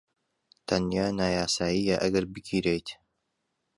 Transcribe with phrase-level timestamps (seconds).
[0.67, 2.87] تەنیا نایاساییە ئەگەر بگیرێیت.